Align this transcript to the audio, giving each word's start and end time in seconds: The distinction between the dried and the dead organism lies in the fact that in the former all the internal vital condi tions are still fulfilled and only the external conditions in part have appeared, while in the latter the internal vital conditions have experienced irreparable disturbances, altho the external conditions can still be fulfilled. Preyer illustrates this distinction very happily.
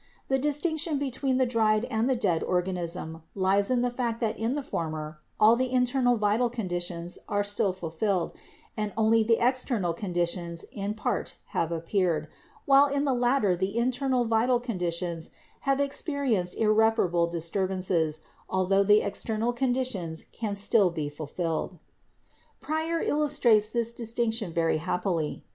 The 0.29 0.39
distinction 0.39 0.97
between 0.97 1.37
the 1.37 1.45
dried 1.45 1.85
and 1.85 2.09
the 2.09 2.15
dead 2.15 2.41
organism 2.41 3.21
lies 3.35 3.69
in 3.69 3.83
the 3.83 3.91
fact 3.91 4.19
that 4.19 4.35
in 4.35 4.55
the 4.55 4.63
former 4.63 5.19
all 5.39 5.55
the 5.55 5.71
internal 5.71 6.17
vital 6.17 6.49
condi 6.49 6.81
tions 6.81 7.19
are 7.29 7.43
still 7.43 7.71
fulfilled 7.71 8.33
and 8.75 8.93
only 8.97 9.21
the 9.21 9.37
external 9.39 9.93
conditions 9.93 10.65
in 10.71 10.95
part 10.95 11.35
have 11.49 11.71
appeared, 11.71 12.29
while 12.65 12.87
in 12.87 13.05
the 13.05 13.13
latter 13.13 13.55
the 13.55 13.77
internal 13.77 14.25
vital 14.25 14.59
conditions 14.59 15.29
have 15.69 15.79
experienced 15.79 16.55
irreparable 16.57 17.27
disturbances, 17.27 18.21
altho 18.51 18.81
the 18.83 19.01
external 19.03 19.53
conditions 19.53 20.25
can 20.31 20.55
still 20.55 20.89
be 20.89 21.09
fulfilled. 21.09 21.77
Preyer 22.59 22.99
illustrates 23.07 23.69
this 23.69 23.93
distinction 23.93 24.51
very 24.51 24.77
happily. 24.79 25.43